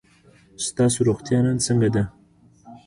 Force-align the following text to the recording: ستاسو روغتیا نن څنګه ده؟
ستاسو 0.65 0.99
روغتیا 1.07 1.39
نن 1.45 1.57
څنګه 1.67 1.89
ده؟ 1.95 2.03